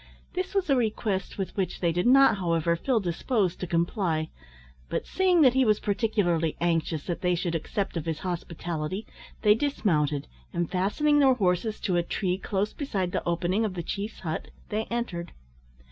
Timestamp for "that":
5.41-5.53, 7.03-7.21